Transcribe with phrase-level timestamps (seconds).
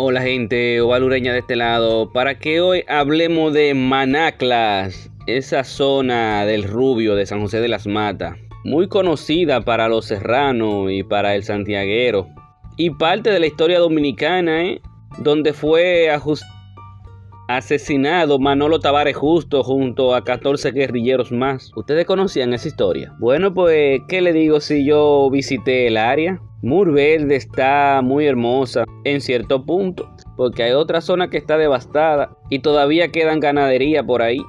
[0.00, 6.62] Hola gente ovalureña de este lado, para que hoy hablemos de Manaclas, esa zona del
[6.62, 11.42] Rubio de San José de las Matas, muy conocida para los serranos y para el
[11.42, 12.28] santiaguero,
[12.76, 14.80] y parte de la historia dominicana, ¿eh?
[15.18, 16.10] donde fue
[17.48, 21.72] asesinado Manolo Tavares Justo junto a 14 guerrilleros más.
[21.74, 23.14] ¿Ustedes conocían esa historia?
[23.18, 26.40] Bueno, pues, ¿qué le digo si yo visité el área?
[26.62, 32.36] Mur Verde está muy hermosa en cierto punto, porque hay otra zona que está devastada
[32.50, 34.40] y todavía quedan ganadería por ahí.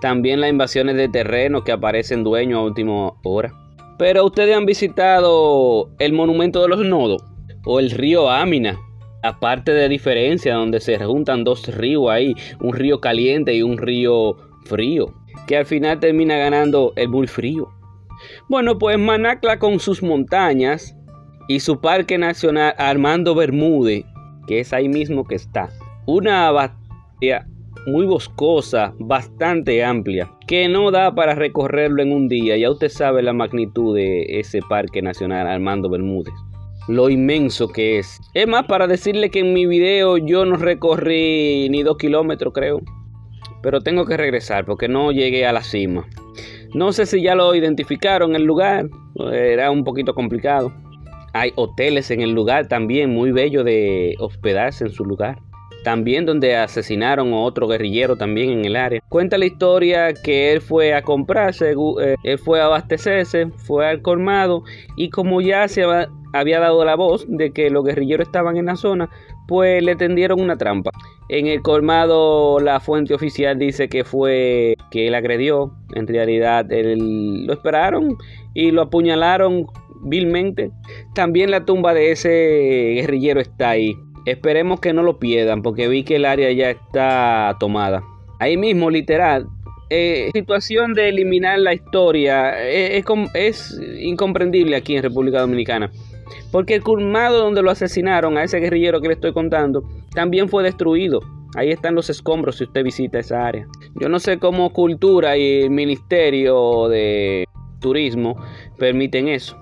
[0.00, 3.52] También las invasiones de terreno que aparecen dueños a última hora.
[3.98, 7.22] Pero ustedes han visitado el monumento de los nodos
[7.66, 8.78] o el río Amina.
[9.22, 14.36] Aparte de diferencia, donde se juntan dos ríos ahí, un río caliente y un río
[14.64, 15.12] frío,
[15.46, 17.68] que al final termina ganando el muy frío.
[18.48, 20.96] Bueno, pues Manacla con sus montañas
[21.48, 24.04] y su Parque Nacional Armando Bermúdez,
[24.46, 25.68] que es ahí mismo que está.
[26.06, 27.46] Una bahía
[27.86, 32.56] muy boscosa, bastante amplia, que no da para recorrerlo en un día.
[32.56, 36.34] Ya usted sabe la magnitud de ese Parque Nacional Armando Bermúdez.
[36.88, 38.18] Lo inmenso que es.
[38.32, 42.80] Es más, para decirle que en mi video yo no recorrí ni dos kilómetros, creo.
[43.62, 46.08] Pero tengo que regresar porque no llegué a la cima.
[46.74, 48.88] No sé si ya lo identificaron el lugar.
[49.32, 50.72] Era un poquito complicado.
[51.34, 55.38] Hay hoteles en el lugar también, muy bello de hospedarse en su lugar.
[55.84, 59.00] También donde asesinaron a otro guerrillero también en el área.
[59.08, 64.02] Cuenta la historia que él fue a comprarse, eh, él fue a abastecerse, fue al
[64.02, 64.64] colmado
[64.96, 65.84] y como ya se
[66.32, 69.10] había dado la voz de que los guerrilleros estaban en la zona,
[69.46, 70.90] pues le tendieron una trampa.
[71.28, 77.52] En el colmado la fuente oficial dice que fue que él agredió, en realidad lo
[77.52, 78.16] esperaron
[78.54, 79.66] y lo apuñalaron
[80.02, 80.70] vilmente.
[81.14, 83.96] También la tumba de ese guerrillero está ahí.
[84.26, 88.02] Esperemos que no lo pierdan porque vi que el área ya está tomada.
[88.38, 89.46] Ahí mismo, literal.
[89.90, 93.02] Eh, situación de eliminar la historia eh,
[93.34, 95.90] es, incomprendible aquí en República Dominicana.
[96.50, 99.84] Porque el colmado donde lo asesinaron a ese guerrillero que le estoy contando
[100.14, 101.20] también fue destruido.
[101.56, 103.66] Ahí están los escombros si usted visita esa área.
[103.94, 107.46] Yo no sé cómo Cultura y el Ministerio de
[107.80, 108.36] Turismo
[108.76, 109.56] permiten eso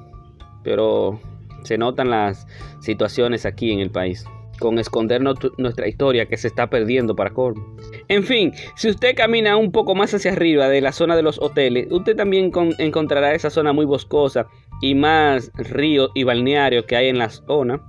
[0.66, 1.21] pero
[1.62, 2.49] se notan las
[2.81, 4.25] situaciones aquí en el país
[4.59, 7.76] con esconder nuestra historia que se está perdiendo para colmo.
[8.09, 11.41] En fin, si usted camina un poco más hacia arriba de la zona de los
[11.41, 14.49] hoteles, usted también encontrará esa zona muy boscosa
[14.81, 17.81] y más ríos y balnearios que hay en la zona.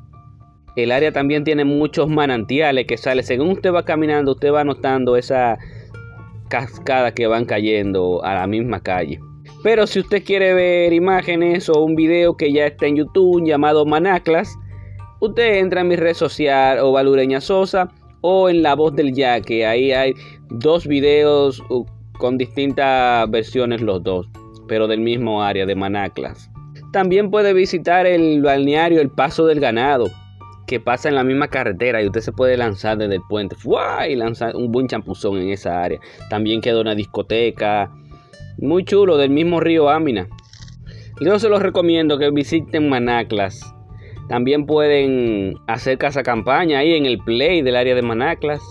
[0.75, 3.23] El área también tiene muchos manantiales que sale.
[3.23, 5.57] Según usted va caminando, usted va notando esa
[6.49, 9.19] cascada que van cayendo a la misma calle.
[9.63, 13.85] Pero si usted quiere ver imágenes o un video que ya está en YouTube llamado
[13.85, 14.55] Manaclas,
[15.19, 17.89] usted entra en mi red social o Valureña Sosa
[18.21, 19.65] o en La Voz del Yaque.
[19.65, 20.13] Ahí hay
[20.49, 21.85] dos videos uh,
[22.19, 24.29] con distintas versiones los dos,
[24.67, 26.49] pero del mismo área de Manaclas.
[26.91, 30.09] También puede visitar el balneario El Paso del Ganado,
[30.67, 33.55] que pasa en la misma carretera y usted se puede lanzar desde el puente
[34.09, 35.99] y lanzar un buen champuzón en esa área.
[36.29, 37.91] También queda una discoteca
[38.57, 40.27] muy chulo del mismo río Amina.
[41.19, 43.59] Yo se los recomiendo que visiten Manaclas.
[44.29, 48.61] También pueden hacer casa campaña ahí en el play del área de Manaclas.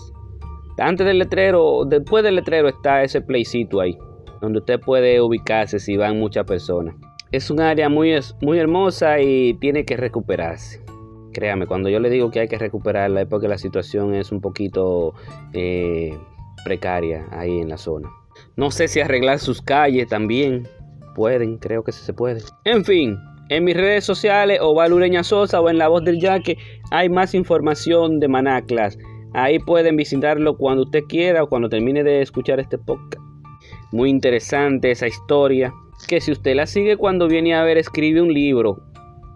[0.77, 3.97] Antes del letrero, después del letrero está ese playcito ahí,
[4.41, 6.95] donde usted puede ubicarse si van muchas personas.
[7.31, 10.81] Es un área muy, muy hermosa y tiene que recuperarse.
[11.33, 14.41] Créame, cuando yo le digo que hay que recuperarla es porque la situación es un
[14.41, 15.13] poquito
[15.53, 16.17] eh,
[16.63, 18.09] precaria ahí en la zona.
[18.55, 20.67] No sé si arreglar sus calles también.
[21.15, 22.41] Pueden, creo que se puede.
[22.63, 23.17] En fin,
[23.49, 26.57] en mis redes sociales o Valureña Sosa o en La Voz del Yaque
[26.91, 28.97] hay más información de Manaclas.
[29.33, 33.23] Ahí pueden visitarlo cuando usted quiera o cuando termine de escuchar este podcast.
[33.91, 35.73] Muy interesante esa historia.
[36.05, 38.83] Que si usted la sigue cuando viene a ver, escribe un libro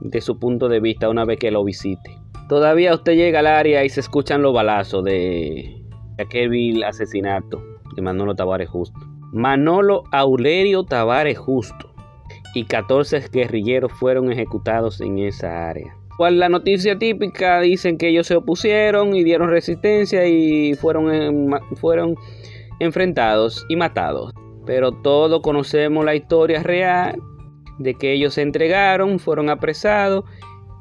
[0.01, 2.17] de su punto de vista una vez que lo visite.
[2.49, 5.81] Todavía usted llega al área y se escuchan los balazos de
[6.19, 7.63] aquel asesinato
[7.95, 8.99] de Manolo Tavares Justo.
[9.31, 11.93] Manolo Aulerio Tavares Justo
[12.53, 15.95] y 14 guerrilleros fueron ejecutados en esa área.
[16.17, 22.15] Cual la noticia típica dicen que ellos se opusieron y dieron resistencia y fueron, fueron
[22.79, 24.33] enfrentados y matados.
[24.71, 27.21] Pero todos conocemos la historia real
[27.77, 30.23] de que ellos se entregaron, fueron apresados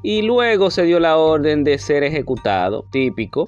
[0.01, 3.47] y luego se dio la orden de ser ejecutado, típico.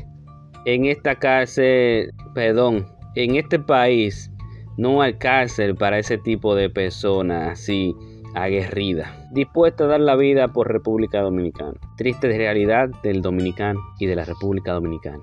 [0.65, 2.85] En esta cárcel, perdón,
[3.15, 4.29] en este país
[4.75, 7.95] no hay cárcel para ese tipo de personas así
[8.35, 11.73] aguerrida, dispuesta a dar la vida por República Dominicana.
[11.97, 15.21] Triste realidad del dominicano y de la República Dominicana.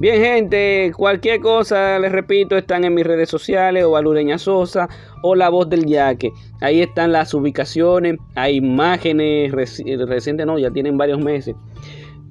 [0.00, 4.88] Bien, gente, cualquier cosa, les repito, están en mis redes sociales o Valureña Sosa
[5.22, 6.32] o La Voz del Yaque.
[6.60, 11.56] Ahí están las ubicaciones, hay imágenes recientes, no, ya tienen varios meses,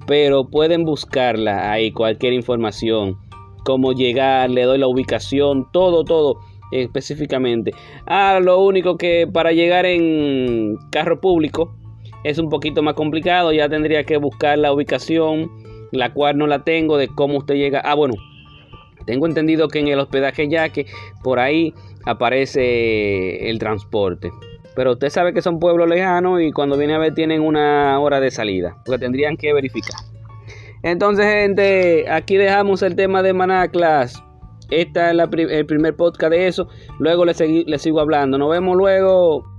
[0.06, 3.18] pero pueden buscarla ahí, cualquier información,
[3.64, 6.40] cómo llegar, le doy la ubicación, todo, todo
[6.72, 7.72] específicamente.
[8.06, 11.74] Ah, lo único que para llegar en carro público
[12.24, 15.50] es un poquito más complicado, ya tendría que buscar la ubicación,
[15.92, 17.80] la cual no la tengo de cómo usted llega.
[17.80, 18.14] Ah, bueno,
[19.06, 20.86] tengo entendido que en el hospedaje ya que
[21.22, 21.72] por ahí
[22.04, 24.30] aparece el transporte.
[24.74, 28.20] Pero usted sabe que son pueblos lejanos y cuando viene a ver tienen una hora
[28.20, 30.00] de salida, porque tendrían que verificar.
[30.82, 34.22] Entonces, gente, aquí dejamos el tema de Manaclas.
[34.70, 35.16] Este es
[35.50, 36.68] el primer podcast de eso.
[36.98, 38.38] Luego le sigo hablando.
[38.38, 39.57] Nos vemos luego.